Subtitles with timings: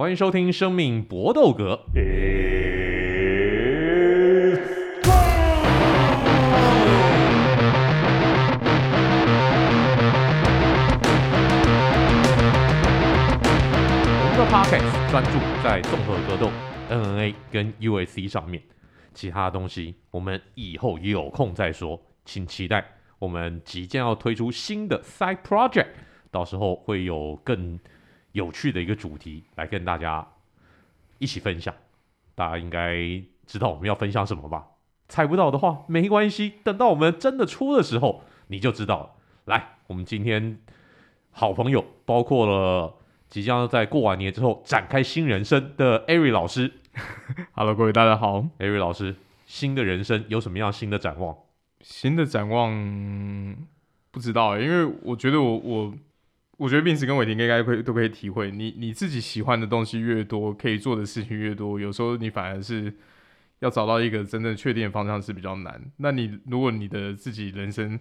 [0.00, 1.74] 欢迎收听《生命搏斗格》。
[1.84, 1.92] 我
[14.24, 15.32] 们的 Podcast 专注
[15.62, 16.50] 在综合格斗、
[16.88, 18.62] （N N A） 跟 U S C 上面，
[19.12, 22.82] 其他东西我们以后有空再说，请期待
[23.18, 25.88] 我们即将要推出新的 Side Project，
[26.30, 27.78] 到时候会有更
[28.32, 30.26] 有趣的一个主题来跟大家
[31.18, 31.74] 一起分享，
[32.34, 32.96] 大家应该
[33.46, 34.66] 知道我们要分享什么吧？
[35.08, 39.10] 猜不到的话没关系，等到我们真的出的时候你就知道了。
[39.46, 40.60] 来，我们今天
[41.32, 42.94] 好朋友包括了
[43.28, 46.72] 即将在过完年之后展开新人生的艾瑞老师。
[47.52, 49.16] Hello，各位大家好艾瑞老师，
[49.46, 51.36] 新的人生有什么样新的展望？
[51.80, 53.56] 新的展望
[54.12, 55.94] 不知道，因为我觉得我我。
[56.60, 62.94] 我觉得 Vince 跟伟霆应该会都可以体会，你你自己喜欢的东西越多，可以做的事情越多，有时候你反而是
[63.60, 65.80] 要找到一个真正确定的方向是比较难。
[65.96, 67.98] 那你如果你的自己人生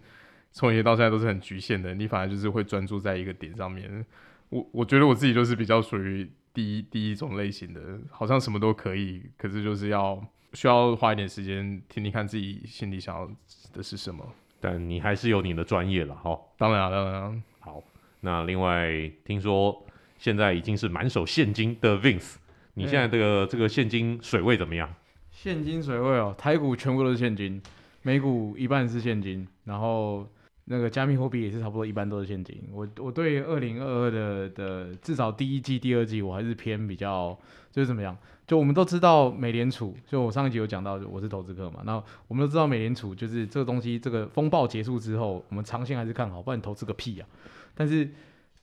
[0.52, 4.06] 从以前到现在都是很局限的，你反而就是会专注在一个点上面。
[4.50, 7.80] 我我觉得我自己就是比较属于第一第一种类型的，
[8.12, 10.22] 好像什么都可以，可是就是要
[10.52, 13.26] 需要花一点时间听听看自己心里想要
[13.72, 14.30] 的是什么。
[14.60, 16.38] 但你还是有你的专业了哈。
[16.58, 17.82] 当然啊，当然啊，好。
[18.22, 18.90] 那另外
[19.24, 19.86] 听说
[20.18, 22.36] 现在已经是满手现金的 Vince，
[22.74, 24.94] 你现在这个这个现金水位怎么样？
[25.32, 27.62] 现金水位哦，台股全部都是现金，
[28.02, 30.28] 美股一半是现金，然后
[30.66, 32.62] 那个加密货币也是差不多一半都是现金。
[32.74, 37.38] 我我对二零二二的的至少第一季、第二季我还是偏比较
[37.72, 38.18] 就是怎么样？
[38.46, 47.59] 就我们都知道美联储，就我上一集有讲到，我是投资客嘛，那我们都知道美联储就是这个东西，这个风暴结束之后，我们长线还是看好，不然你投资个屁呀、啊！
[47.80, 48.06] 但是，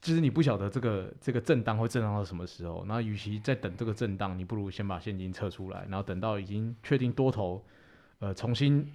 [0.03, 7.65] 就是你不晓得这个这个震荡会震荡到什么时候，那与其在等这个震荡，你不如先把现金撤出来，然后等到已经确定多头，
[8.19, 8.87] 呃，重新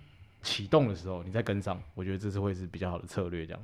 [0.44, 1.82] 启动的时候，你再跟上。
[1.96, 3.48] 我觉得这是会是比较好的策略。
[3.48, 3.60] 这样，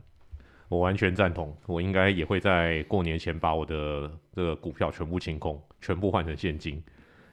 [0.68, 1.56] 我完全赞同。
[1.68, 6.84] 我应该也会在过年前把我的这个股票全部清空，全部换成现金，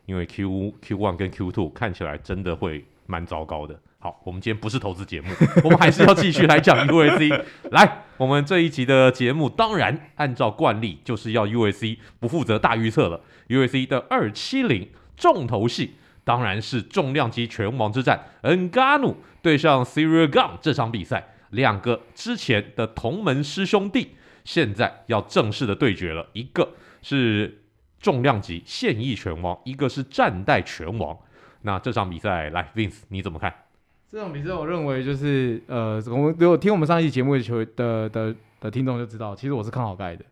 [0.05, 3.79] 因为 Q Q one 跟 Q two 看起来真的会蛮糟糕的。
[3.99, 5.29] 好，我们今天不是投资节目，
[5.65, 7.43] 我们还是要继续来讲 UFC。
[7.71, 13.21] 来，我们这一集的节目，当然按照惯例就是要 UFC 不负责大预测了。
[13.49, 26.29] UFC 的二七零重头戏，当然是重量级拳王之战，Ngannou 对上 Siri Gane 这场比赛，两个之前的同门师兄弟，现在要正式的对决了。
[26.35, 27.63] 一个是
[27.99, 31.17] 重量级现役拳王，一个是战代拳王。
[31.67, 33.53] 那这场比赛，来 Vince 你怎么看？
[34.11, 40.25] 这种比赛，我认为就是呃，我们如果听我们上一期节目的球的的的听众就知道，其实我是看好盖的，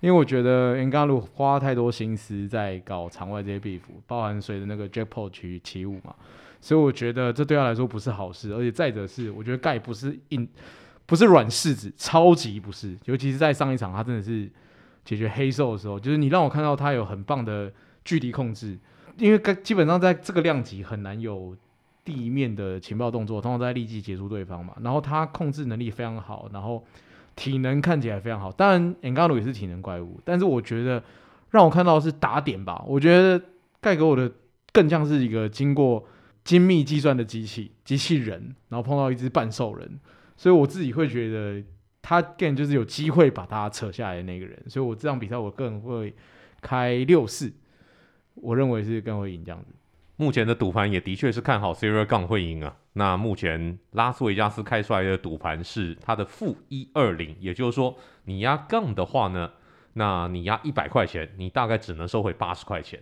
[0.00, 6.14] 因为我觉得 Ngannou 花太多心思在搞场外这些 beef，包含随着那个 Jake Paul 去起舞嘛，
[6.60, 10.46] 所以我觉得这对他来说不是好事，而且再者是，我觉得盖不是硬，
[11.06, 14.50] 不是软柿子，超级不是，尤其是在上一场他真的是
[15.04, 17.72] 解决黑兽的时候，就是你让我看到他有很棒的
[18.04, 18.76] 距离控制，
[19.20, 21.56] 因为基本上在这个量级很难有。
[22.02, 24.74] 地面的情报动作，通常在立即结束对方嘛。
[24.82, 26.84] 然后他控制能力非常好，然后
[27.36, 28.50] 体能看起来非常好。
[28.50, 31.00] 当然，Engaru 也是体能怪物，但是我觉得
[31.50, 32.82] 让我看到是打点吧。
[32.88, 33.40] 我觉得
[33.82, 34.32] 盖给我的
[34.72, 36.04] 更像是一个经过
[36.42, 40.00] 精密计算的机器机器人，然后碰到一只半兽人，
[40.38, 41.62] 所以我自己会觉得
[42.00, 44.58] 他更就是有机会把他扯下来的那个人。
[44.68, 46.12] 所以我这场比赛我个人会
[46.62, 47.52] 开六四，
[48.42, 49.74] 我认为是更会赢这样子。
[50.16, 52.76] 目前的赌盘也的确是看好 Ciryl Gane 会赢啊。
[52.92, 59.50] 那目前拉斯维加斯开出来的赌盘是它的负一二零，也就是说你压杠的话呢，
[59.94, 63.00] 那你压一百块钱，你大概只能收回八十块钱。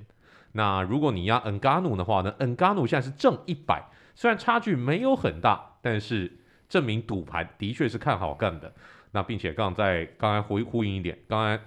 [0.52, 3.84] 那如果你压 n g a n u 的话呢 n g a n u 现在是正一百，
[4.14, 6.38] 虽然差距没有很大，但是
[6.68, 8.72] 证明赌盘的确是看好杠的。
[9.10, 11.62] 那并且刚在刚才回呼应一点，刚才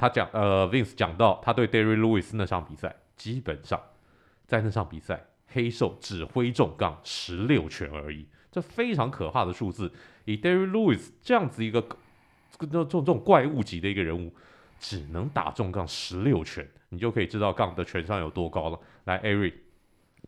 [0.00, 3.78] 他讲呃 Vince 讲到他对 Derry Lewis 那场比赛基本上。
[4.46, 9.92] 在那场比赛，黑兽只挥中杠十六拳而已，这非常可怕的数字。
[10.24, 11.80] 以 Derry Lewis 这样子一个
[12.58, 14.34] 这种这种怪物级的一个人物，
[14.80, 18.80] 只能打中杠十六拳，你就可以知道杠的拳商有多高了。
[19.04, 19.54] 来，Ari，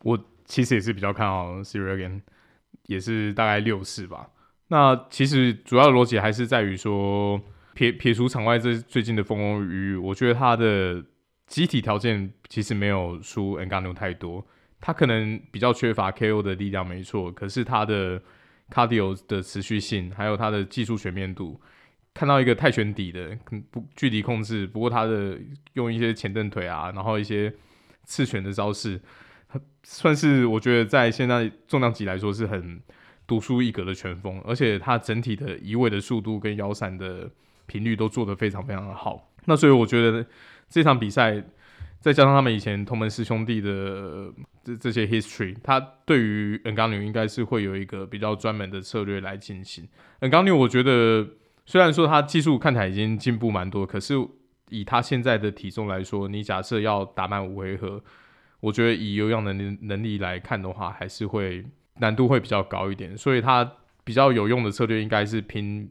[0.04, 2.20] 我其实也是比较看好 Siri Again，
[2.86, 4.30] 也是大概六四吧。
[4.68, 7.40] 那其实主要的逻辑还是在于说，
[7.74, 11.04] 撇撇除场外这最近的风风雨雨，我觉得他的。
[11.44, 14.46] 机体条件其实没有输 Engano 太多，
[14.80, 17.30] 他可能比较缺乏 KO 的力量，没错。
[17.30, 18.22] 可是他的
[18.70, 21.60] cardio 的持续性，还有他的技术全面度，
[22.14, 23.36] 看到一个泰拳底的，
[23.70, 25.38] 不距离控制，不过他的
[25.74, 27.52] 用一些前蹬腿啊，然后一些
[28.04, 28.98] 刺拳的招式，
[29.82, 32.80] 算是我觉得在现在重量级来说是很
[33.26, 37.30] 独树一格的拳风，而且他整体的移位的速度跟腰闪的
[37.66, 39.32] 频率都做得非常非常的好。
[39.44, 40.24] 那所以我觉得
[40.68, 41.42] 这场比赛，
[42.00, 44.32] 再加上他们以前同门师兄弟的
[44.64, 49.88] 这这些 history，他对于 N 杠零应该是会有一个比较专门的策略来进行。
[50.20, 51.28] N 杠零我觉得。
[51.64, 54.14] 虽然说他技术看起来已经进步蛮多，可是
[54.70, 58.02] 以他现在的体重来说，你假设要打满五回合，
[58.58, 61.64] 我觉得以有氧能力能力来看的话，还是会
[62.00, 63.16] 难度会比较高一点。
[63.16, 65.88] 所以他比较有用的策略应该是拼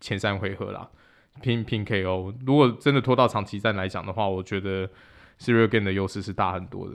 [0.00, 0.88] 前三回合啦，
[1.40, 2.34] 拼拼 KO。
[2.44, 4.88] 如果真的拖到长期战来讲的话，我觉得
[5.38, 6.94] Ciryl Gane 的优势是大很多的。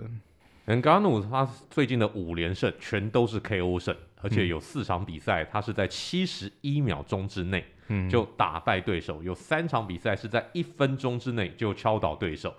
[0.75, 7.65] Ngannou 他最近的五连胜全都是 KO 胜，而且有四场比赛他是在七十一秒钟之内。
[7.89, 12.53] 嗯，就打败对手，有三场比赛是在一分钟之内就敲倒对手，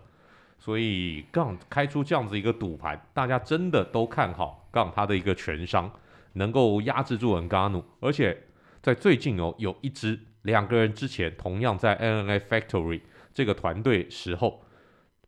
[0.59, 5.93] 所以杠开出这样子一个赌盘，大家真的都看好杠他的一个全伤
[6.33, 8.45] 能够压制住恩加努，而且
[8.81, 13.03] 在最近哦，有一支两个人之前同样在 NNA Factory
[13.35, 14.65] 这个团队时候，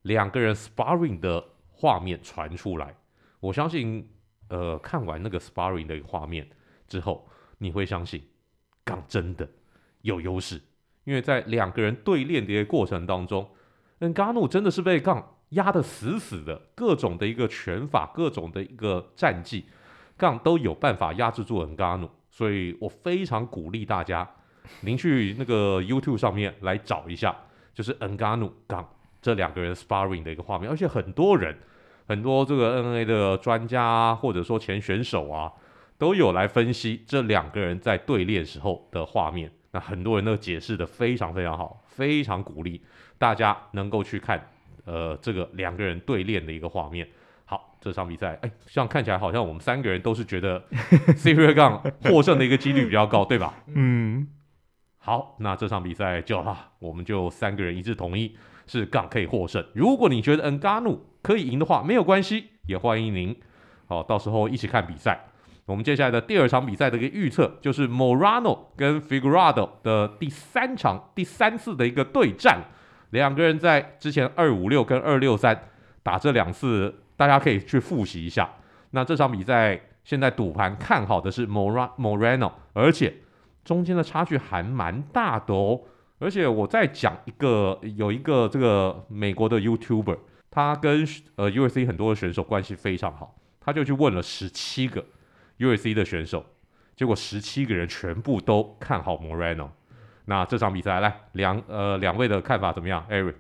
[0.02, 2.96] 两个人 sparring 的画面传出来，
[3.38, 4.10] 我相信
[4.48, 6.48] 呃看完那个 sparring 的画面
[6.88, 7.28] 之后，
[7.58, 8.26] 你会相信
[8.82, 9.46] 杠真的。
[10.00, 10.58] 有优势，
[11.04, 13.46] 因为在两个人对练的一个过程当中，
[13.98, 19.66] 恩加努真的是被杠压得死死的，各种的一个拳法，各种的一个战绩，
[20.16, 24.26] 杠都有办法压制住恩加努，所以我非常鼓励大家，
[24.80, 27.36] 您去那个 YouTube 上面来找一下，
[27.74, 28.88] 就是恩加努杠
[29.20, 31.54] 这两个人 sparring 的一个画面，而且很多人，
[32.06, 35.52] 很多这个 N A 的专家啊，或者说前选手啊，
[35.98, 39.50] 都有来分析这两个人在对练时候的画面。
[39.72, 42.80] 那很多人都解释的非常非常好，非常鼓励
[43.18, 44.48] 大家能够去看，
[44.84, 47.06] 呃，这个两个人对练的一个画面。
[47.44, 50.60] 好，这场比赛，哎，这样看起来好像我们三个人都是觉得
[51.14, 53.54] Siri Gane 获胜的一个几率比较高，对吧？
[53.66, 54.26] 嗯。
[55.02, 58.36] 好，那这场比赛就哈，我们就三个人一致同意
[58.66, 59.64] 是 Gane 可以获胜。
[59.74, 63.34] 如果你觉得 Ngannou 可以赢的话，没有关系，也欢迎您，
[63.86, 65.18] 好，到时候一起看比赛。
[65.64, 72.60] 我们接下来的第二场比赛的一个预测，就是 Morano 跟 Figueiredo 的第三场、第三次的一个对战。
[73.10, 75.68] 两个人在之前二五六跟二六三
[76.02, 78.50] 打这两次，大家可以去复习一下。
[78.90, 83.14] 那这场比赛现在赌盘看好的是 Morano，而且
[83.64, 85.80] 中间的差距还蛮大的哦。
[86.18, 90.18] 而且我再讲一个，有一个这个美国的 YouTuber，
[90.50, 95.04] 他跟呃 u s c 很多的选手关系非常好，他就去问了十七个。
[95.56, 96.44] u s c 的选手，
[96.94, 99.68] 结果十七个人全部都看好 Moreno。
[100.26, 103.34] 那这场比赛来两呃两位的看法怎么样？Eric，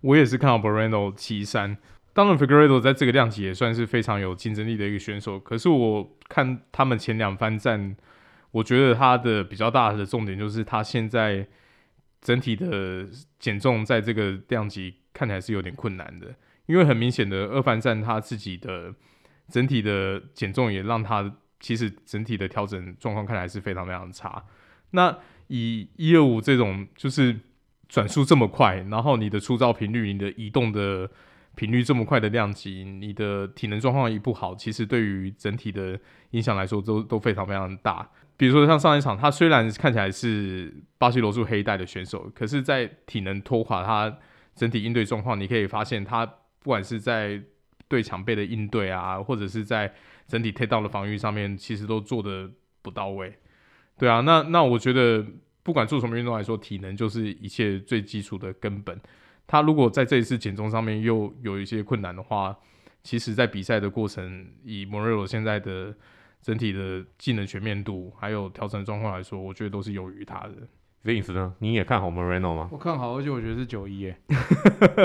[0.00, 1.76] 我也是看好 Moreno 七三。
[2.12, 5.38] 当然，Figueredo 在这个量级也算是非常有竞争力的一个选手。
[5.38, 7.96] 可是我看他们前两番战，
[8.50, 11.46] 我觉得他的比较大的重点就是他现在
[12.20, 13.06] 整体的
[13.38, 16.34] 减重在这个量级看起来是有点困难的，
[16.66, 18.94] 因为很明显的二番战他自己的
[19.48, 21.36] 整体的减重也让他。
[21.58, 24.44] 其实整体的调整状况看来是非常非常差。
[24.90, 25.16] 那
[25.46, 27.34] 以一二五这种就是
[27.88, 31.10] 转速这么快，然后你的出招频率、你的移动的
[31.54, 35.98] 频率这么快的量级，你的体能状况一不好，其实对于整体的
[36.32, 38.06] 影响来说都都非常非常大。
[38.36, 44.18] 比如说像上一场，他虽然看起来是巴西柔术黑带的选手，可是，在体能拖垮他
[44.54, 47.40] 整体应对状况，你可以发现他不管是在
[47.88, 49.92] 对抢背的应对啊，或者是在
[50.26, 52.50] 整体 take down 的防御上面，其实都做得
[52.82, 53.32] 不到位。
[53.96, 55.24] 对啊，那那我觉得
[55.62, 59.00] 不管做什么运动来说，体能就是一切最基础的根本。
[59.46, 62.54] 他如果在这一次减重上面又有一些困难的话，
[63.02, 65.94] 其实在比赛的过程，以 Moreno 现在的
[66.46, 70.52] 整体的技能全面度，还有调整状况来说，我觉得都是优于他的。
[71.04, 71.52] Vince 呢？
[71.58, 72.68] 你也看好 Moreno 吗？
[72.70, 74.16] 我看好，而且我觉得是九一耶，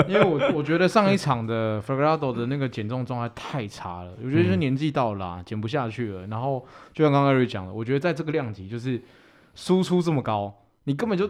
[0.06, 6.28] 因为我我觉得上一场的 Figueiredo 的那个减重状态太差了，我觉得就是年纪到了，减不下去了。
[6.28, 9.02] 然后就像刚刚 Eric 讲的，我觉得在这个量级就是
[9.56, 11.28] 输出这么高，你根本就，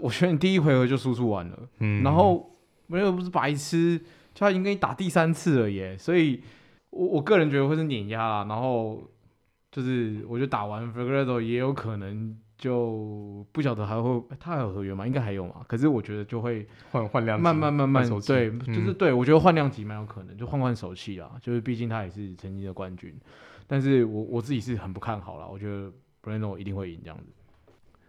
[0.00, 1.58] 我觉得你第一回合就输出完了。
[1.80, 2.56] 嗯，然后
[2.88, 6.42] Moreno 不是白痴，就他已经给你打第三次了耶，所以
[6.88, 8.46] 我我个人觉得会是碾压啦。
[8.48, 9.02] 然后
[9.72, 12.38] 就是我觉得打完 Figueiredo 也有可能。
[12.58, 15.04] 就不晓得还会他还有合约吗？
[15.04, 15.64] 应该还有嘛。
[15.66, 21.28] 可是我觉得就会换换量级，慢慢慢慢对，嗯、就是对我觉得换量级蛮有可能，就换换手气啦。
[21.40, 23.12] 就是毕竟他也是曾经的冠军，
[23.66, 25.46] 但是我我自己是很不看好啦。
[25.50, 25.90] 我觉得
[26.22, 27.24] Moreno 一定会赢这样子。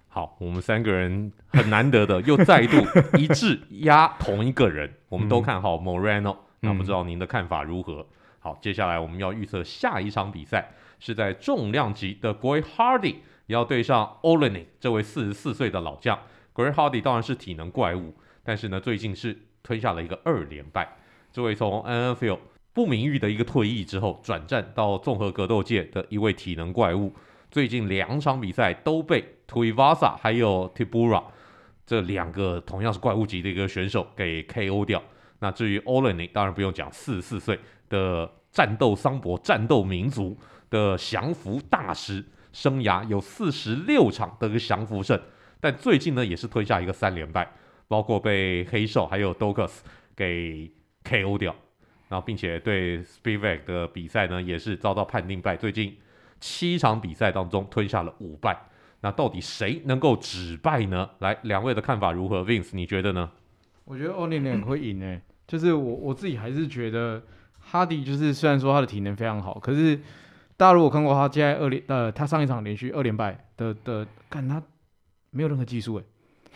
[0.07, 2.77] 好，我们三个人很难得的又再度
[3.17, 6.37] 一致压同一个人，我们都看好 Moreno。
[6.59, 8.05] 那不知道您的看法如何？
[8.37, 10.73] 好，接下来我们要预测下一场比赛
[11.05, 13.15] 是在重量级的 Grey Hardy
[13.47, 16.17] 要对上 o l e n i 这位四十四岁的老将。
[16.53, 20.95] Grey Hardy 当然是体能怪物，但是呢，最近是吞下了一个二连败。
[21.29, 22.39] 这位从 NFL
[22.71, 27.13] 不名誉的一个退役之后，转战到综合格斗界的一位体能怪物。
[27.51, 31.21] 最近两场比赛都被 Tuivasa 还有 Tibura
[31.85, 35.03] 这两个同样是怪物级的一个选手给 KO 掉。
[35.39, 40.37] 那至于 o l e n i 当然不用讲，四十四岁的战斗桑博、战斗民族
[40.69, 45.19] 的降服大师，生涯有四十六场的一个降服胜，
[45.59, 47.51] 但最近呢也是吞下一个三连败，
[47.87, 49.79] 包括被黑兽还有 Docus
[50.15, 50.71] 给
[51.03, 51.53] KO 掉。
[52.09, 55.97] 然后并且对 Spivak 的比赛呢也是遭到判定败，最近。
[56.39, 58.55] 七场比赛当中吞下了五败，
[58.99, 61.09] 那到底谁能够止败呢？
[61.19, 63.31] 来，两位的看法如何？Vince，你觉得呢？
[63.85, 67.23] 我觉得 o n l y n 会赢诶，就是我我自己还是觉得
[67.73, 69.99] 哈迪就是虽然说他的体能非常好，可是
[70.55, 74.61] 大家如果看过他接下来二连呃他上一场连续二连败的的，看他
[75.31, 76.03] 没有任何技术诶，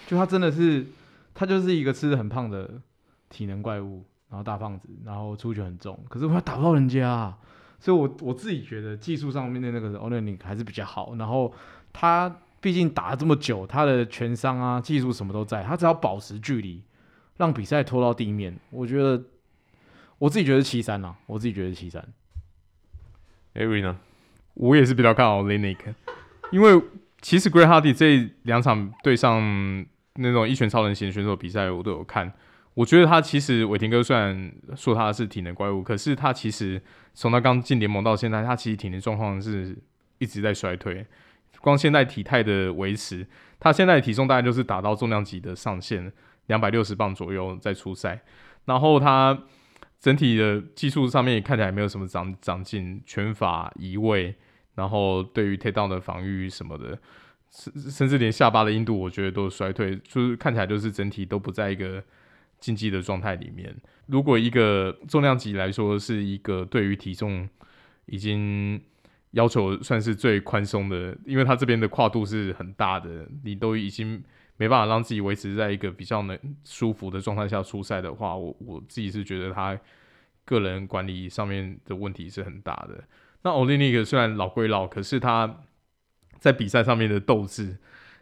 [0.05, 0.85] 就他真的是
[1.33, 2.69] 他就是一个吃的很胖的
[3.29, 7.35] 体能怪物，然后大胖子，然后出拳很重，可是他打不到人家啊。
[7.79, 11.15] 所以我，我自己觉得技术上面的那个 Oleinik 还是比较好。
[11.15, 11.51] 然后
[11.91, 15.63] 他毕竟打了这么久，他的拳商啊、技术什么都在。
[15.63, 16.83] 他只要保持距离，
[17.37, 19.23] 让比赛拖到地面，我觉得
[20.19, 22.03] 我自己觉得七三啊，我自己觉得七三。
[23.55, 23.97] Avery 呢？
[24.55, 25.77] 我也是比较看好 Oleinik，
[26.51, 26.81] 因为
[27.21, 32.33] 其实 Greg Hardy 这两场对上那种一拳超人型选手比赛，我都有看。
[32.73, 36.81] 我觉得他其实伟霆哥虽然说他是体能怪物，可是他其实
[37.13, 39.77] 从他刚进联盟到现在，他其实体能状况是
[40.19, 41.05] 一直在衰退。
[41.59, 43.25] 光现在体态的维持，
[43.59, 46.11] 他现在的体重大概就是达到重量级的上限，
[46.45, 48.21] 两百六十磅左右在出赛。
[48.65, 49.37] 然后他
[49.99, 54.35] 整体的技术上面看起来没有什么长长进，拳法移位，
[54.75, 56.99] 然后对于泰刀的防御什么的，
[57.49, 62.03] 甚甚至连下巴的硬度，我觉得都衰退，就是看起来就是整体都不在一个。
[62.59, 63.71] 竞技的状态里面，
[64.07, 67.47] 如果一个重量级来说是一个对于体重
[68.07, 68.81] 已经
[69.33, 74.23] 要求算是最宽松的，因为他这边的跨度是很大的，你都已经
[74.57, 79.79] 没办法让自己维持在一个比较能舒服的状态下出赛的话，我我自己是觉得他
[80.43, 83.03] 个人管理上面的问题是很大的。
[83.43, 85.63] 那 Oleinik 虽然老归老，可是他
[86.39, 87.77] 在比赛上面的斗志。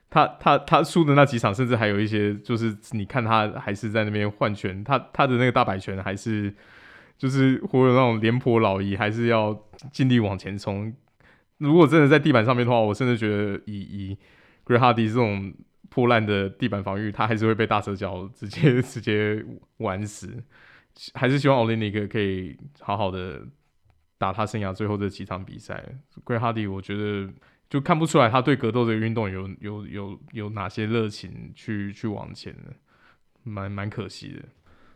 [0.08, 6.54] 他他他输的那几场，甚至还有一些，就是你看他还是在那边换拳，他他的那个大摆拳还是
[7.18, 9.60] 就是会有那种廉颇老矣，还是要
[9.92, 10.94] 尽力往前冲。
[11.58, 14.18] 如果真的在地板上面的话，我甚至觉得以以
[14.64, 15.54] Greg Hardy 这种
[15.90, 19.44] 破烂的地板防御，他还是会被大蛇脚直接 直接
[19.78, 20.44] 玩死。
[21.14, 23.42] 还是希望 Oleinik 可以好好的
[24.18, 25.84] 打他生涯最后这几场比赛。
[26.24, 27.30] Greg Hardy 我觉得。
[27.68, 32.72] 就看不出来他对格斗这个运动有有有有哪些热情去去往前的，
[33.42, 34.44] 蛮蛮可惜的，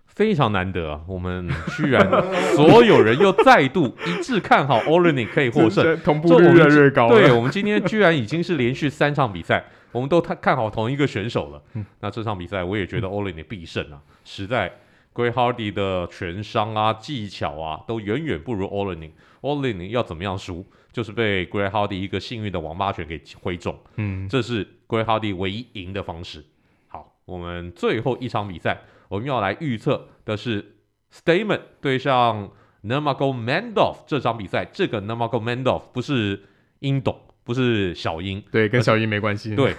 [0.06, 1.02] 非常难得啊！
[1.08, 2.08] 我们居然
[2.56, 7.10] 所有人又再度一致看好 Oleinik 可以获胜， 同步率越来越高。
[7.10, 11.62] 对，我们今天居然已经是连续三场比赛，我们都看看好同一个选手了。
[11.74, 14.02] 嗯、那这场比赛我也觉得 Oleinik 必胜啊！
[14.08, 14.72] 嗯、实在
[15.14, 19.12] Greg Hardy 的拳伤啊、技巧啊，都远远不如 Oleinik。
[19.42, 20.66] Oleinik 要怎么样输？
[20.92, 26.44] 就是被 Greg Hardy 一个幸运的王八拳给挥中，嗯，这是 Greg Hardy 唯一赢的方式。
[26.88, 30.78] 好，我们最后一场比赛，我们要来预测的是
[31.14, 32.52] Statement 对上
[32.84, 34.66] Nurmagomedov 这场比赛。
[34.66, 36.44] 这个 Nurmagomedov 不是
[36.80, 37.16] 英董，
[37.50, 39.76] 不是小英，对，跟小英没关系，对，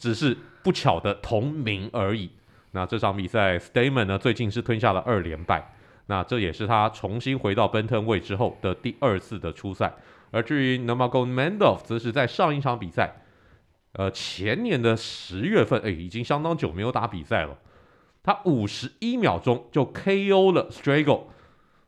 [0.00, 2.28] 只是不巧的同名而已。
[2.72, 9.94] 那这场比赛 Stamann 呢，最近是吞下了二连败，那这也是他重新回到 Bantamweight 之后的第二次的出赛。
[10.32, 13.22] 而至于 Nurmagomedov 则是在上一场比赛，
[13.92, 17.56] 呃，前年的十月份，哎，已经相当久没有打比赛了。
[18.24, 21.26] 他五十一秒钟就 KO 了 Striegl，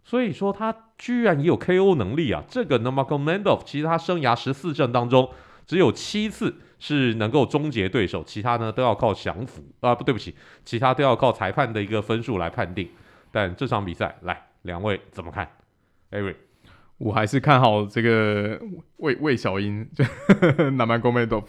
[0.09, 2.41] 所以说他居然也有 KO 能力啊！
[2.49, 5.29] 这个 Nurmagomedov 其实他生涯十四胜当中，
[5.67, 10.33] 只有七次是能够终结对手，其他呢都要靠降服啊，不对不起，
[10.65, 12.89] 其他都要靠裁判的一个分数来判定。
[13.33, 15.51] 但这场比赛，来，两位怎么看
[16.13, 16.37] ？Avery。
[16.99, 18.59] 我还是看好这个
[18.99, 20.05] 魏魏小英，就
[20.71, 21.45] Nurmagomedov，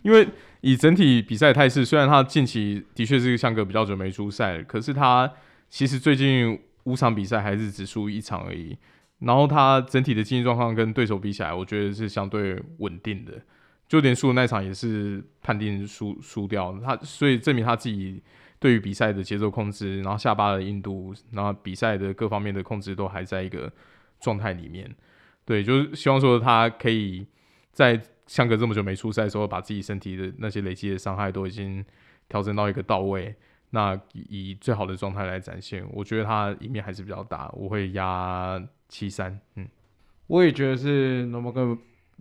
[0.00, 0.26] 因为
[0.62, 5.30] 以整体比赛态势，虽然他近期的确是相隔比较久没出赛，可是他
[5.68, 8.76] 其实最近五场比赛还是只输一场而已。
[9.20, 13.32] 然后他整体的竞技状况跟对手比起来，我觉得是相对稳定的。
[13.88, 18.22] 就连输的那场也是判定输输掉，他所以证明他自己
[18.58, 23.72] 对于比赛的节奏控制，然后下巴的硬度，然后比赛的各方面的控制都还在一个
[24.20, 24.94] 状态里面。
[25.44, 27.26] 对，就是希望说他可以
[27.72, 31.84] 在相隔这么久没出赛的时候，把自己身体的那些累积的伤害都已经
[32.28, 33.34] 调整到一个到位，
[33.70, 35.86] 那以最好的状态来展现。
[35.92, 39.38] 我觉得他赢面还是比较大，我会压七三。
[39.56, 39.68] 嗯，
[40.26, 41.78] 我也觉得是 Nurmagomedov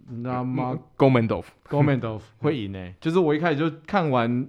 [0.07, 2.95] 那么 Nurmagomedov 会赢呢、欸。
[2.99, 4.47] 就是我一开始就看完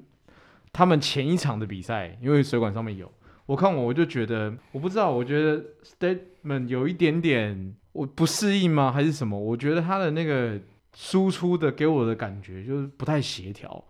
[0.72, 3.10] 他们前一场的比赛，因为水管上面有，
[3.46, 7.74] 我看我我就觉得，我不知道，我觉得 Statement 有一点点。
[7.92, 8.92] 我不适应吗？
[8.92, 9.36] 还是什么？
[9.36, 10.60] 我觉得他的那个
[10.94, 13.82] 输出的给我的感觉就是不太协调。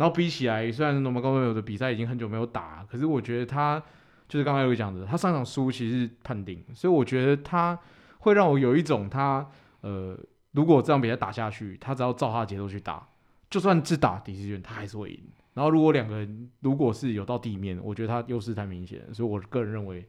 [0.00, 3.78] 然后比起来，虽然 Nurmagomedov 的比赛已经很久没有打，可是我觉得他
[4.26, 7.78] 就是刚才有讲的，他上场输其实是判定，所以我觉得他
[8.20, 9.46] 会让我有一种他
[9.82, 10.18] 呃，
[10.52, 13.06] 如果这样比赛打下去，他只要照他的节奏去打，
[13.50, 15.22] 就算只打底士顿他还是会赢。
[15.52, 20.08] 然后如果两个人如果是有到地面，我觉得他优势太明显，所以我个人认为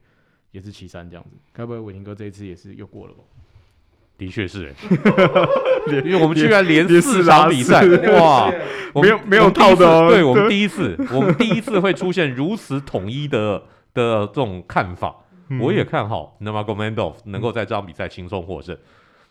[0.51, 1.35] 也是七三这样子。
[1.51, 3.23] 该不会伟霆哥这一次也是又过了吧？
[4.21, 7.83] 的确是、欸， 因为我们居然连四场比赛，
[8.19, 8.53] 哇，
[9.01, 13.63] 没有没有套的、哦，对我们 第一次，我们第一次会出现如此统一的
[13.95, 15.25] 的这种看法。
[15.49, 18.75] 嗯、我也看好 Nurmagomedov 能够在这场比赛轻松获胜。
[18.75, 18.79] 嗯、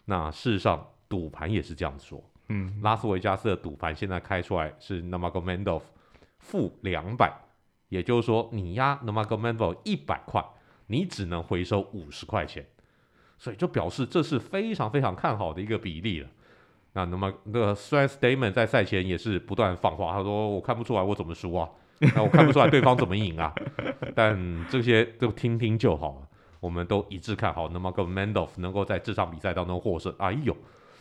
[0.07, 5.83] 那事实上，赌盘也是这样子说，嗯，拉斯维加斯的赌盘现在开出来是 Nurmagomedov
[6.41, 7.33] 负两百，
[7.91, 10.45] 也就是说，你压 Nurmagomedov 一百块，
[10.89, 12.67] 你只能回收五十块钱。
[13.41, 16.29] 所以就表示这是非常非常看好的一个比例了。
[16.93, 21.67] 那那么那个虽然 Statement 在赛前也是不断放话，他说我看不出来我怎么输啊，
[22.15, 23.51] 那我看不出来对方怎么赢啊。
[24.15, 26.29] 但这些都听听就好了，
[26.61, 27.67] 我们都一致看好。
[27.71, 30.55] 那么 Nurmagomedov 能够在这场比赛当中获胜，哎呦，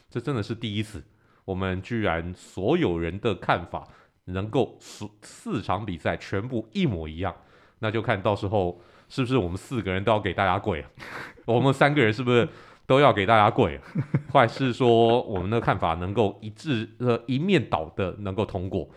[0.10, 1.04] 这真的是第一次，
[1.44, 3.86] 我们居然所有人的看法
[4.24, 7.36] 能够四四场比赛全部一模一样，
[7.80, 8.80] 那就看到时候。
[9.10, 10.90] 是不是我们四个人都要给大家跪啊？
[11.46, 12.48] 我们三个人是不是
[12.86, 13.82] 都要给大家跪啊？
[14.32, 18.88] 还是说我们的看法能够一致呃一面倒的能够通过？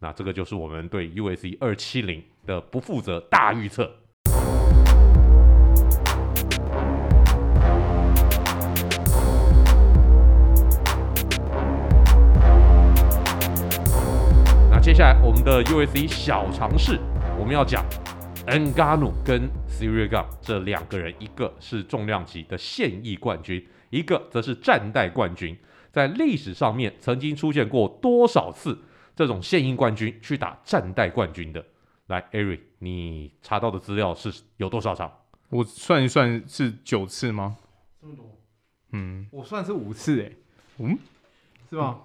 [0.00, 3.90] 那这个就是我们对 USC 二七零的不负责大预测。
[14.70, 16.98] 那接下来我们的 USC 小尝试，
[17.38, 17.82] 我们要讲。
[18.46, 25.56] Ngannou 跟 Ciryl Gane 这两个人，一个是重量级的现役冠军，一个则是战代冠军。
[25.92, 28.76] 在历史上面，曾经出现过多少次
[29.14, 31.64] 这种现役冠军去打战代冠军的？
[32.08, 35.12] 来，Ari，你查到的资料是有多少场？
[35.50, 37.56] 我算一算是九次吗？
[38.00, 38.38] 这么多？
[38.90, 40.36] 嗯，我算是五次诶。
[40.78, 40.98] 嗯，
[41.70, 42.00] 是吧？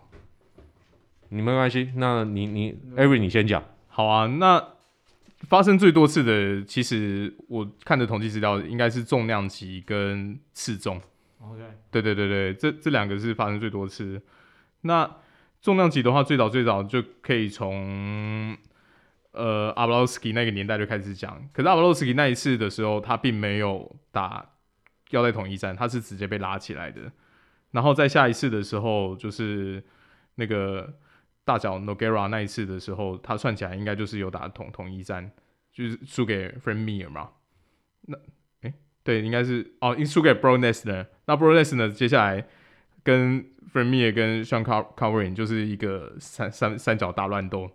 [1.30, 3.64] 你没关系，那你你 Ari，你先讲。
[3.88, 4.77] 好啊，那。
[5.42, 11.00] 发生最多次的，其实我看的统计资料应该是重量级跟次重。
[11.40, 14.20] OK，对对对对，这这两个是发生最多次。
[14.82, 15.10] 那
[15.62, 18.58] 重量级的话，最早最早就可以从
[19.32, 21.40] 呃阿布洛斯基那个年代就开始讲。
[21.54, 24.44] 可是阿布洛斯基那一次的时候，他并没有打
[25.12, 27.02] 腰带统一战，他是直接被拉起来的。
[27.72, 29.84] 然后在下一次的时候，就是
[30.36, 30.96] 那个。
[31.48, 35.32] 大脚 Nogueira 那一次的时候，他算起来应该就是有打统统一战，
[35.72, 37.30] 就是输给 Frank Mir 嘛。
[38.02, 38.18] 那，
[38.64, 41.06] 哎，对，应该是哦，因输给 Brock Lesnar。
[41.26, 42.46] 那 Brock Lesnar 接下来
[43.02, 47.72] 跟 Frank Mir 跟 Sean O'Carver 就是一个三三三角大乱斗。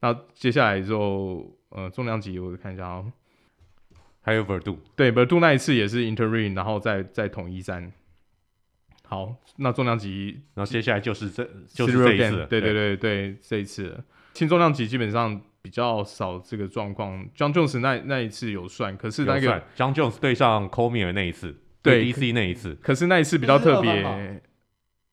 [0.00, 3.12] 那接下来之后，呃，重量级我看一下啊、哦，
[4.20, 7.90] 还有 Werdum，对 Werdum 那一次也是 Interim，然后再再统一战。
[9.06, 17.24] 好，那重量级，然后接下来就是这，就是这一次，对对对对，这一次轻重量级基本上比较少这个状况。
[17.36, 24.42] John Jones 那那一次有算，可是那个 John Jones 对上 Cormier 那一次，对 DC 那一次，可是那一次比较特别，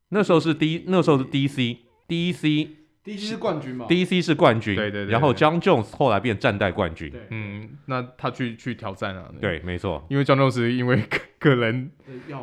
[0.09, 2.80] 那时候是 D，那时候是 DC，DC。
[3.03, 5.11] D C 是冠军嘛？D C 是冠军，对对对。
[5.11, 9.31] 然后 John Jones 后来变战代冠军，对，嗯，那他去去挑战啊？
[9.41, 11.03] 对，没错，因为 John Jones 因为
[11.39, 11.89] 个人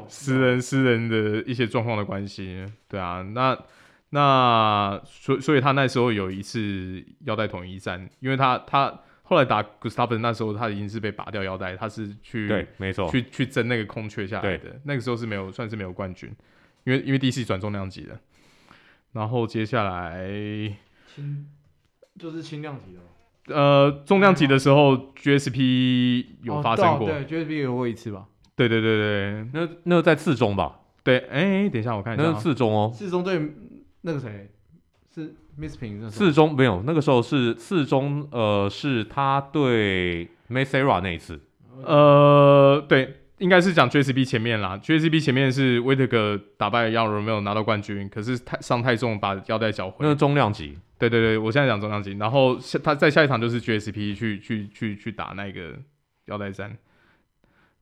[0.08, 3.56] 私人私人的一些状况的关系，对啊，那
[4.10, 16.28] 那所所以他那时候有一次腰带统一战，因为他他后来打 Gustafsson 那时候他已经是被拔掉腰带，他是去对，没错，去去争那个空缺下来的，那个时候是没有算是没有冠军，
[16.82, 18.18] 因为因为 D C 转重量级的。
[19.12, 20.26] 然后接下来
[21.14, 21.46] 轻
[22.18, 28.26] 就是轻量级的，呃，重量级的时候，GSP 有发生过，对，GSP 有过一次吧？
[28.56, 30.80] 对对对对，那那在次中吧？
[31.04, 33.40] 对，哎，等一下我看一下，那是次中哦，次中对
[34.02, 34.50] 那个谁，
[35.14, 41.40] 是 Bisping 四中没有，那个时候是次中，呃，是他对 Mesera 那一次，
[41.84, 49.96] 呃，对，应该是讲 JCB 前面啦，JCB 前面是威特格打败 Young Romero 拿到冠军，可是太伤太重，把腰带搅毁。
[50.00, 55.78] 那是重量级，对对对，我现在讲重量级，然后下他在下一场就是 JCP 去去去去打那个
[56.26, 56.76] 腰带战，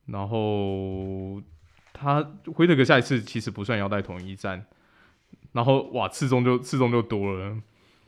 [0.05, 1.41] 然后
[1.93, 2.25] 他
[2.57, 4.65] 威特格下一次其实不算腰带统一战。
[5.53, 7.57] 然后哇，次中就次中就多了。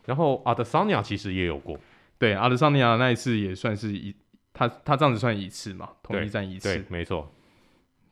[0.06, 1.80] 然后阿德桑尼亚其实也有过，
[2.20, 4.16] 对，阿德桑尼亚那一次也算是一，
[4.54, 7.32] 他他这样子算一次嘛，统一战一次，对，没错。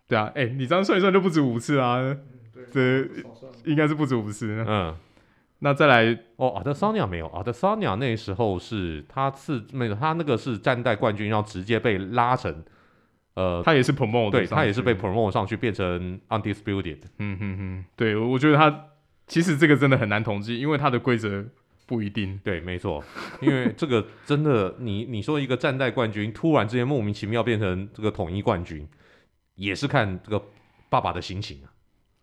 [0.08, 2.20] 对啊，哎，你这样算一算就不止五次啊，嗯、
[2.54, 3.10] 对，这
[3.66, 4.64] 应该是不止五次。
[4.68, 4.96] 嗯，
[5.60, 12.64] 那再来哦，阿德桑尼亚没有，阿德桑尼亚那时候是他次没有，他那个是战带冠军，要直接被拉成，
[13.36, 17.00] 呃，他也是 promote，对他也是被 promote 上去变成 undisputed。
[17.20, 18.86] 嗯哼哼，对，我觉得他。
[19.30, 21.44] 其实这个真的很难统计，因为他的规则
[21.86, 22.40] 不一定。
[22.46, 23.04] 对，没错，
[23.42, 28.88] 因为这个真的，你你说一个战带冠军突然之间莫名其妙变成这个统一冠军，
[29.58, 30.42] 也是看这个
[30.90, 31.70] 爸爸的心情啊。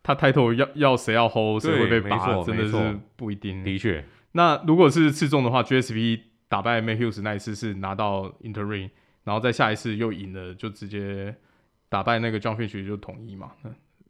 [0.03, 3.63] 他抬头要要谁要 hold，谁会被拔，真的是不一定。
[3.63, 8.91] 的确，那如果是次中的话，GSP 打败 Matt Hughes 那一次是拿到 interim，
[9.25, 11.35] 然后再下一次又赢了，就直接
[11.89, 13.53] 打败那个 John Finch 就统一嘛。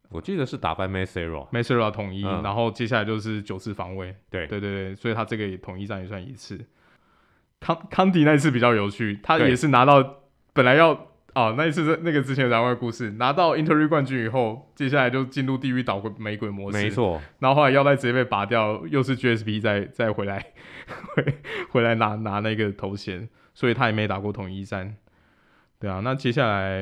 [0.09, 4.15] 我记得是打败 m a s e r o m a s e r o 统一，嗯、然后接下来就是九次防卫。
[4.29, 6.59] 对对对对，所以他这个统一战也算一次。
[7.61, 10.21] 康康迪那一次比较有趣，他也是拿到
[10.53, 16.77] 本来要哦那一次是那个之前的两位故事，拿到 interim 冠军以后，接下来就进入地狱岛玫瑰模式。
[16.77, 20.43] 没错，然后后来腰带直接被拔掉，又是 GSP 再再回来
[21.13, 21.37] 回
[21.69, 24.95] 回来拿拿那个头衔，所以他也没打过统一战。
[25.77, 26.81] 对啊，那接下来。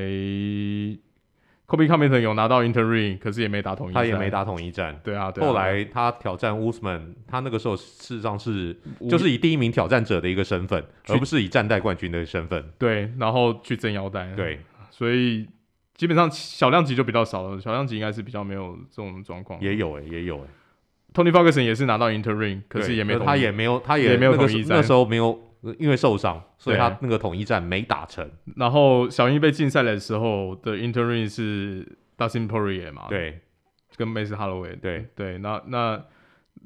[1.73, 4.03] Colby Covington 有拿到 interim，可是也没打统一战。
[4.03, 4.95] 他也没打统一战。
[5.03, 5.47] 对啊，对啊。
[5.47, 8.77] 后来他挑战 Usman，他那个时候事实上是
[9.09, 12.63] 就是以第一名挑战者的一个身份，而不是以战带冠军的身份。
[12.77, 14.31] 对，然后去争腰带。
[14.35, 14.59] 对，
[14.91, 15.47] 所以
[15.95, 19.59] 基本上小量级就比较少了，小量级应该是比较没有这种状况。
[19.59, 20.49] 也有诶、欸，也有诶、欸。
[21.23, 25.39] Tony Ferguson 也是拿到 interim，可是也没他也没有，他也，也没有统一战，那时候没有。
[25.79, 28.29] 因为受伤，所以他那个统一战没打成。
[28.57, 33.05] 然后小鹰被禁赛的时候的 interim 是 Dustin Poirier 嘛？
[33.07, 33.39] 对，
[33.95, 34.77] 跟 Max Holloway。
[34.79, 36.03] 对对，那那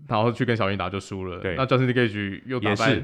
[0.08, 1.40] 然后去跟小鹰打就输了。
[1.40, 3.04] 对，那 Justin Gaethje 又打败，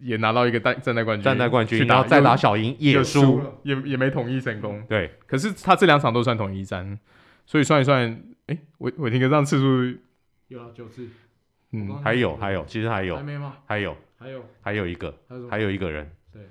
[0.00, 4.84] 也拿到一个战战带冠军，战带冠军，然后再打小鹰也输，也也没统一成功。
[4.88, 6.98] 对，可是他这两场都算统一战，
[7.44, 9.98] 所以算一算，哎，我我听哥这样次数
[10.48, 11.08] 有了九次。
[11.72, 13.56] 嗯，还有还有，其实还有，还没吗？
[13.66, 13.96] 还有。
[14.24, 14.44] 还有？
[14.62, 15.14] 还有一个，
[15.50, 16.48] 还有一个人，对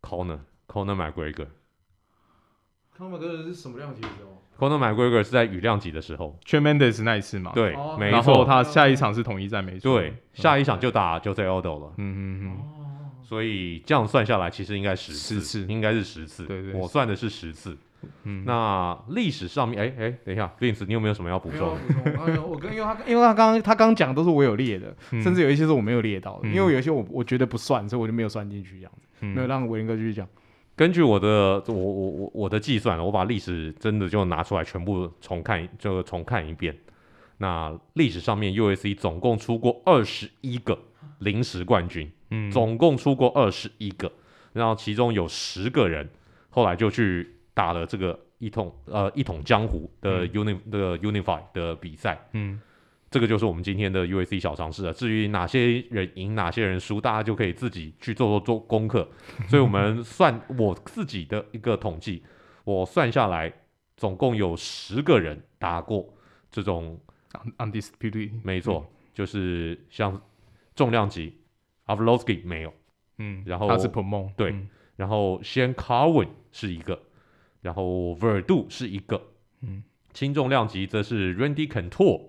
[0.00, 0.38] ，Conor
[0.68, 6.38] Conor McGregor，Conor McGregor 是什么量级的时候？Conor McGregor 是在雨量级的时候。
[6.46, 8.10] Mendes 那一次嘛，对，没错。
[8.10, 12.56] 然后他下一场是统一战，没错，对，下一场就打 Jose Aldo 了，嗯嗯嗯，
[13.24, 17.76] 所以这样算下来，其实应该十次，应该是十次，对对，我算的是十次。
[18.24, 21.76] 嗯，那历史上面，哎哎，等一下，Vince，你有没有什么要补充？
[22.48, 30.28] 我跟因为他因为他刚刚他刚讲都是我有列的，甚至有一些是我没有列到的，因为有一些我我觉得不算，所以我就没有算进去这样子，没有让伟林哥继续讲。
[30.76, 36.76] 根据我的我我我我的计算，我把历史真的就拿出来全部重看，就重看一遍。
[37.38, 40.78] 那历史上面 U.S.C 总共出过二十一个
[41.18, 44.10] 临时冠军，嗯，总共出过二十一个，
[44.52, 46.08] 然后其中有十个人
[46.50, 47.28] 后来就去。
[47.54, 52.60] 打了这个一统呃一统江湖的 uni 的 unify 的比赛，嗯，
[53.10, 54.92] 这个就是我们今天的 UFC 小常识了。
[54.92, 59.06] 至于哪些人赢，哪些人输，大家就可以自己去做做做功课。
[59.48, 62.22] 所以我们算我自己的一个统计，
[62.64, 63.52] 我算下来
[63.96, 66.08] 总共有十个人打过
[66.50, 66.98] 这种
[67.58, 70.20] undisputed，没错，嗯、就是像
[70.74, 71.36] 重量级
[71.86, 72.72] Arlovski 没有，
[73.18, 76.98] 嗯，然后他是 promote 对，嗯、然后 Shane Carwin 是一个。
[77.62, 79.22] 然后 Werdum 是一个，
[79.60, 82.26] 嗯，轻重量级则是 Randy Couture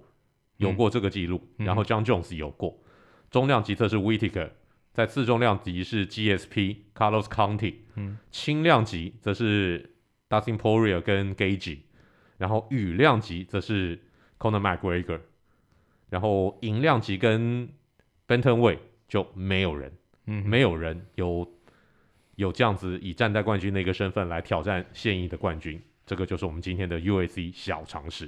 [0.58, 2.86] 有过这个记录，嗯、然后 John Jones 有过，嗯、
[3.32, 4.52] 中量级则是 Whittaker，
[4.93, 9.96] 在次重量级是 GSP Carlos Condit，嗯，轻量级则是
[10.30, 11.80] Dustin Poirier 跟 Gaethje，
[12.38, 14.00] 然后羽量级则是
[14.38, 15.19] Conor McGregor，
[16.10, 17.67] 然后银量级跟
[18.28, 19.91] Bantamweight 就没有人，
[20.28, 21.52] 嗯，没有人有。
[22.36, 28.28] 有这样子以战带冠军的一个身份来挑战现役的冠军，这个就是我们今天的 UFC 小常识。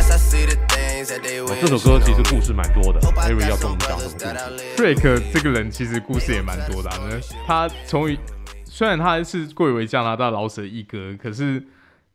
[0.09, 6.97] 这首歌其实故事蛮多的，Ari 要跟我们讲什么故事？Drake 这个人其实故事也蛮多的啊。
[7.45, 8.17] 他从
[8.65, 11.63] 虽然他是贵为加拿大老舍一哥，可是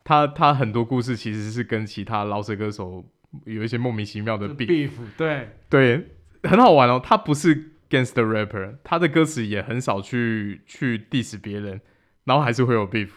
[0.03, 3.05] 他他很多故事其实是跟其他老舍歌手
[3.45, 4.91] 有一些莫名其妙的 beef。
[5.17, 6.09] 对对，
[6.43, 7.01] 很好玩哦。
[7.03, 7.71] 他不是。
[7.91, 11.81] Against the rapper，他的歌词也很少去去 diss 别人，
[12.25, 13.11] 然后还是会有 beef。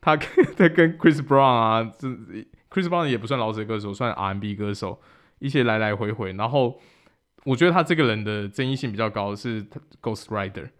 [0.00, 2.08] 他跟 他跟 Chris Brown 啊，这
[2.70, 5.00] Chris Brown 也不算饶舌歌手，算 R&B 歌手，
[5.38, 6.32] 一些来来回回。
[6.32, 6.80] 然后
[7.44, 9.64] 我觉得他这个人的争议性比较高，是
[10.02, 10.70] Ghost Rider，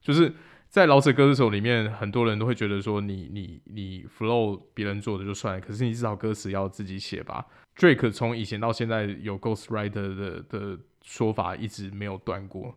[0.00, 0.34] 就是
[0.68, 7.46] 在饶舌歌手里面，很多人都会觉得说你，你你 flow 别人做的就算，可是你至少歌词要自己写吧。
[7.76, 10.78] Drake 从以前到现在有 Ghost Rider 的的。
[11.04, 12.76] 说法一直没有断过，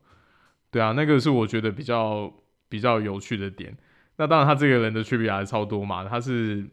[0.70, 2.32] 对啊，那个是我觉得比较
[2.70, 3.76] 比较有趣的点。
[4.16, 6.08] 那当然，他这个人的区别还是超多嘛。
[6.08, 6.66] 他是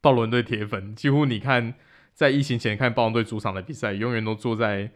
[0.00, 1.74] 暴龙队铁粉，几乎你看
[2.12, 4.90] 在疫情前看暴龙队主场的比赛，永远都坐在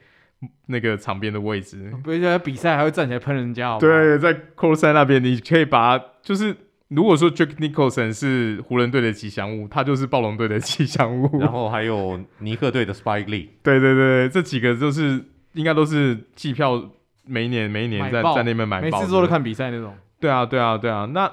[0.66, 1.92] 那个场边的位置。
[2.02, 3.80] 不是在比赛还会站起来喷人家好好？
[3.80, 6.56] 对，在 courtside 那边，你可以把就是
[6.88, 11.38] 如果说 Jack Nicholson 是湖人队的吉祥物，他就是暴龙队的吉祥物。
[11.40, 13.48] 然后还有尼克队的 Spike Lee。
[13.62, 15.24] 对对对，这几个就是。
[15.54, 16.90] 应该都是季票，
[17.24, 19.96] 每一年每一年在在那边买爆，每次都是看比赛那种。
[20.20, 21.06] 对啊，对啊，对啊。
[21.06, 21.28] 那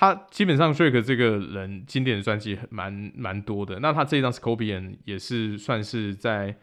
[0.00, 3.80] 他基本上 Drake 这个人经典的专辑蛮蛮多的。
[3.80, 6.54] 那他这一张 Scorpion 也是算是在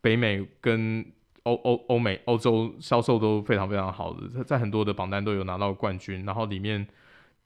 [0.00, 1.04] 北美跟
[1.42, 6.24] 欧欧欧美欧洲销售都非常非常好的，他在很多的榜单都有拿到冠军。
[6.24, 6.86] 然后里面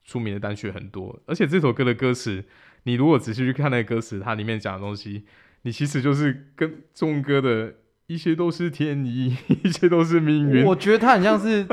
[0.04, 2.44] 出名的单曲很多，而且这首歌的歌词，
[2.82, 5.24] 你如果仔细去看那个歌词，它里面讲的东西，
[5.62, 7.76] 你其实就是跟中文歌的。
[8.08, 10.64] 一些都是天意，一切都是命运。
[10.64, 11.66] 我觉得它很像是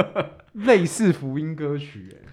[0.53, 2.32] 类似福音歌曲， 哎，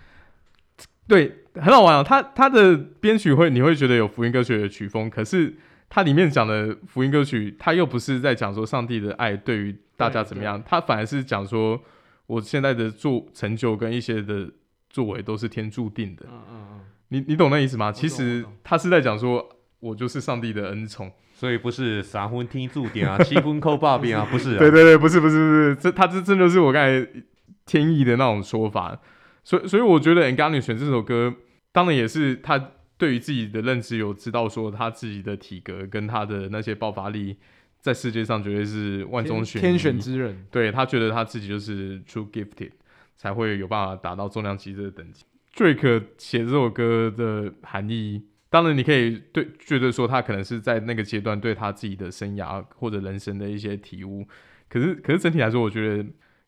[1.11, 2.05] 对，很好玩哦。
[2.07, 5.53] 它它的编曲会，你会觉得有福音歌曲的曲风，可是
[5.89, 11.81] 它里面讲的福音歌曲，它又不是在讲说上帝的爱对于大家怎么样，它反而是讲说
[12.29, 14.49] 我现在的做成就跟一些的
[14.89, 16.27] 作为都是天注定的。
[16.31, 17.91] 嗯嗯嗯，你你懂那意思吗？
[17.91, 19.49] 其实他是在讲说
[19.81, 21.11] 我就是上帝的恩宠。
[21.33, 24.59] 所以不是三分天注定啊，七分靠打拼啊，不是、啊。
[24.61, 27.09] 对对对，不是不是不是，这他这真的是我刚才
[27.65, 29.01] 天意的那种说法。
[29.45, 31.35] 所以所以我觉得 Ngannou 选这首歌，
[31.73, 37.37] 当然也是他对于自己的认知有知道说他自己的体格跟他的那些爆发力，
[37.81, 40.47] 在世界上绝对是万中选天选之人。
[40.51, 42.73] 对，他觉得他自己就是 true gifted，
[43.17, 45.25] 才会有办法达到重量级这个等级。
[45.55, 48.27] Drake 写这首歌的含义。
[48.51, 54.27] 当然，你可以对觉得说他可能是在那个阶段对他自己的生涯或者人生的一些体悟。
[54.69, 56.05] 可是，可是整体来说，我觉得，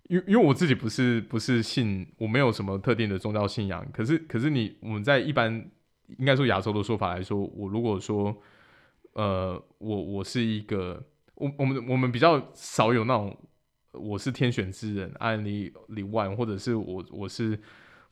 [0.09, 3.87] 因因为我自己不是不是信，我没有什么特定的宗教信仰。
[3.93, 5.53] 可是，可是你我们在一般
[6.19, 8.37] 应该说亚洲的说法来说，我如果说，
[9.15, 11.03] 呃，我我是一个，
[11.35, 13.37] 我我们我们比较少有那种
[13.93, 17.59] 我是天选之人，I'm the one，或者是我我是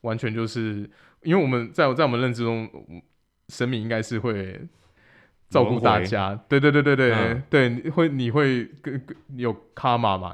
[0.01, 0.89] 完全就是
[1.23, 2.69] 因为我们在在我们认知中。
[3.49, 4.65] 神明应该是会
[5.49, 10.33] 照顾大家，对对对对对、嗯、对，会你会跟有卡玛嘛？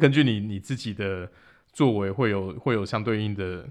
[0.00, 1.30] 根据你你自己的
[1.72, 3.68] 作为，会有会有相对应的，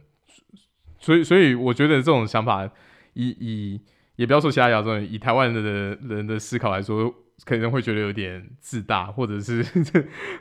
[1.00, 2.70] 所以所以我觉得这种想法，
[3.14, 3.82] 以以
[4.16, 7.14] 也不要说其他亚洲人，以台湾人的人的思考来说，
[7.46, 9.64] 可能会觉得有点自大，或者是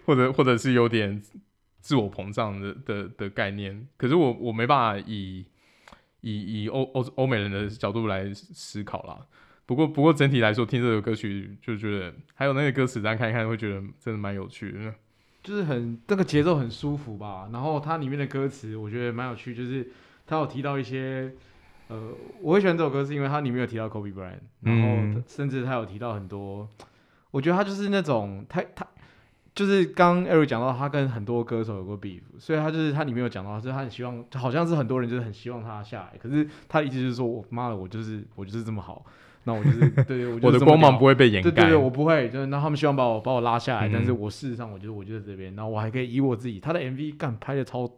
[0.05, 1.23] 或者或者是有点
[1.81, 3.87] 自我膨胀的的的概念。
[3.97, 5.47] 可是我我没办法以。
[6.23, 9.25] 以以欧欧欧美人的角度来思考啦，
[9.65, 14.93] 不过不过整体来说，听这首歌曲就觉得，还有那个歌词，大家看一看会觉得真的蛮有趣的，
[15.47, 17.49] 就是很这个节奏很舒服吧。
[17.53, 19.89] 然后它里面的歌词我觉得蛮有趣，就是
[20.27, 21.33] 它有提到一些，
[21.87, 22.11] 呃，
[22.43, 26.69] 我会喜欢这首歌是因为它里面有提到 Kobe Bryant，然后甚至它有提到很多，
[27.31, 28.85] 我觉得他就是那种他他。
[29.55, 39.03] 就是刚刚 Eric 讲到，他跟很多歌手有过 beef，所以他就是他里面有讲到，就是他很希望，好像是很多人就是很希望他下来，可是他一直就是说，我妈的，我就是我就是这么好，
[39.47, 47.89] 那我就是对对，我， 我的光芒不会被掩盖，对对对，我不会，就是那他们希望把我把我拉下来，嗯、但是我事实上我觉得我就在这边，然后我还可以以我自己，他的 MV 干拍的超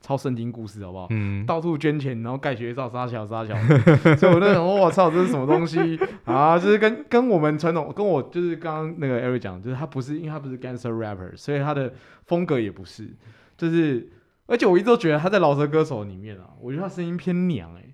[0.00, 1.06] 超圣经故事，好不好？
[1.10, 3.56] 嗯，到处捐钱，然后盖学校，杀小杀小，
[4.16, 6.58] 所以我那种我操，这是什么东西啊？
[6.58, 11.92] 就是跟跟我们传统，跟我就是刚刚那个 Eric 讲，就是他不是，因为他不是 gangster rapper，所以他的
[12.26, 13.08] 风格也不是，
[13.56, 14.08] 就是，
[14.46, 17.87] 而且我一直都觉得他在饶舌歌手里面啊，我觉得他声音偏娘哎、欸，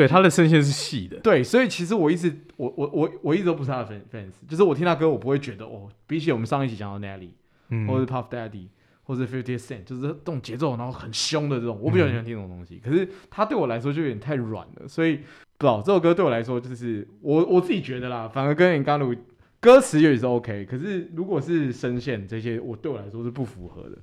[0.00, 7.30] 对，他的声线是细的，对，所以其实我一直我我我我一直都不是他的 fans，就是我听他歌，我不会觉得哦，比起我们上一期讲到 Nelly，
[7.68, 8.68] 嗯，或者 Puff Daddy。
[9.02, 12.76] 或者 Fifty Cent，就是这种节奏，然后很凶的这种，我比较喜欢听这种东西。
[12.76, 15.22] 嗯、可是他对我来说就有点太软了，所以不
[15.58, 19.18] 知道这首歌对我来说就是我我自己觉得啦，反而跟 Ngannou
[19.58, 23.98] 歌词也是 OK，可是如果是声线这些，我对我来说是不符合的。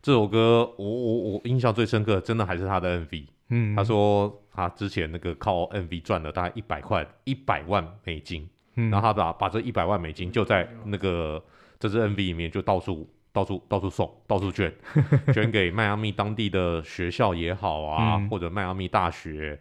[0.00, 3.26] 这首歌我我我印象最深刻，真的还是他的 MV。
[3.50, 11.40] 嗯，他说他之前那个靠 MV 赚了大概一百块一百万美金，嗯，然后他把把这一百万美金就在那个
[11.78, 13.08] 这支 MV 里面就到处。
[13.36, 14.72] 到处到处送，到处捐，
[15.34, 19.60] 捐给迈阿密当地的学校也好啊，嗯、或者迈阿密大学，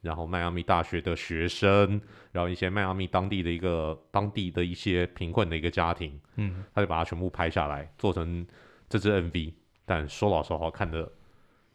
[0.00, 8.46] 然后迈阿密大学的学生，然后一些迈阿密当地的一个当地的一些贫困的一个家庭，嗯，他就把它全部拍下来，做成
[8.88, 9.52] 这支 MV。
[9.84, 11.12] 但说老实话，看的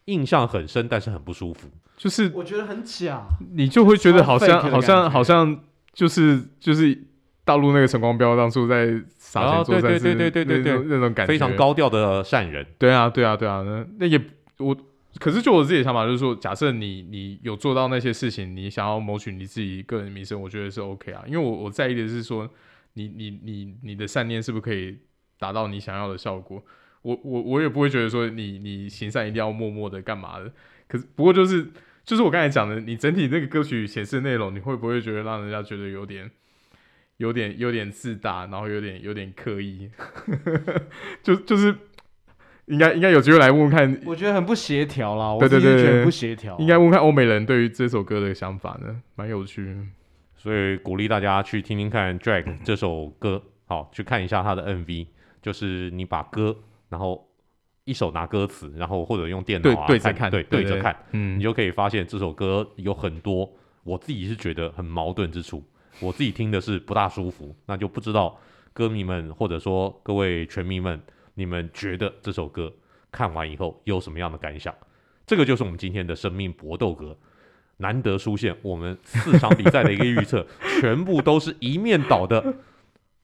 [0.05, 5.59] 印象很深，但是很不舒服，就是我觉得很假，你就会觉得好像好像好像
[5.91, 7.03] 就是就是。
[7.47, 12.67] 大陆那个陈光标当初在撒钱做善事，对对对对对对，那种感觉非常高调的善人。
[12.77, 14.21] 对啊，对啊，对啊，那那也
[14.57, 14.75] 我，
[15.17, 22.49] 可是就我自己的想法就是说，假设你你有做到那些事情，你想要谋取你自己个人名声，我觉得是 OK 啊，因为我我在意的是说，
[22.95, 24.97] 你你你你的善念是不是可以
[25.39, 26.61] 达到你想要的效果？
[27.01, 30.51] 我我我也不会觉得说你你行善一定要默默的干嘛的。
[30.85, 31.65] 可是不过就是
[32.07, 36.31] 就是我刚才讲的，你整体那个歌曲显示内容，你会不会觉得让人家觉得有点？
[37.17, 39.89] 有点有点自大，然后有点有点刻意，
[41.23, 41.75] 就就是
[42.67, 45.35] 应该应该有机会来问问看，我觉得很不协调啦。
[45.39, 46.55] 对对对，我觉得很不协调。
[46.59, 49.75] 应该问问看欧美人对于这首歌的想法呢，蛮有趣。
[50.35, 55.07] 所以鼓励大家去听听看《Drag》这首歌，好去看一下他的 MV。
[55.41, 56.55] 就是你把歌，
[56.89, 57.27] 然后
[57.87, 63.49] 一手拿歌词，然后或者用电脑啊对着看，对对着看，嗯，你就可以发现这首歌有很多
[63.83, 65.63] 我自己是觉得很矛盾之处。
[65.99, 68.37] 我自己听的是不大舒服，那就不知道
[68.73, 71.01] 歌迷们或者说各位全迷们，
[71.33, 72.71] 你们觉得这首歌
[73.09, 74.75] 看完以后有什么样的感想？
[75.25, 77.17] 这个就是我们今天的生命搏斗歌，
[77.77, 80.45] 难得出现我们四场比赛的一个预测，
[80.81, 82.53] 全部都是一面倒的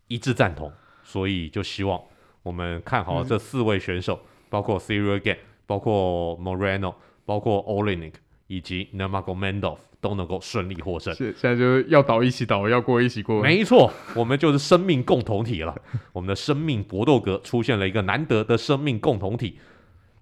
[0.08, 0.72] 一致赞同，
[1.04, 2.02] 所以就希望
[2.42, 6.94] 我们看好这四位选手，嗯、包括 Ciryl Gane，包括 Moreno，
[7.26, 8.14] 包括 Oleinik
[8.46, 11.12] 以及 Nurmagomedov 都能够顺利获胜。
[11.16, 13.42] 是现在就是要倒一起倒，要过一起过。
[13.42, 15.76] 没错，我们就是生命共同体了。
[16.14, 19.58] 我们的生命搏斗格出现了一个难得的生命共同体，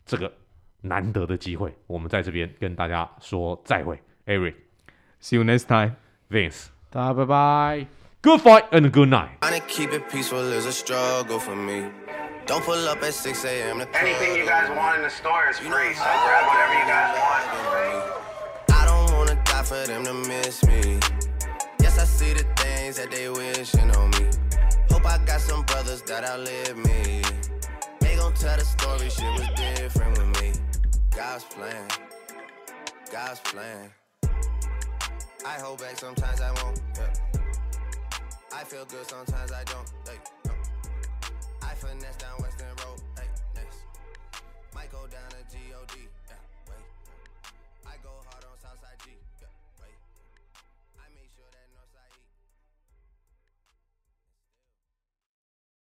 [0.05, 0.31] 这个
[0.83, 3.99] 难得的机会，我们在这边跟大家说再会。
[4.27, 5.95] Eric，see you next time。
[6.29, 7.85] Vince，大家拜拜。
[8.21, 9.31] Good fight and good night。
[19.71, 20.99] For them to miss me.
[21.79, 24.27] Yes, I see the things that they wishing on me.
[24.91, 27.21] Hope I got some brothers that outlive me.
[28.01, 30.51] They gon' tell the story, shit was different with me.
[31.15, 31.87] God's plan,
[33.13, 33.91] God's plan.
[35.45, 36.81] I hold back, sometimes I won't.
[36.95, 37.13] Yeah.
[38.53, 39.89] I feel good, sometimes I don't.
[40.07, 40.40] I
[41.91, 42.40] finesse down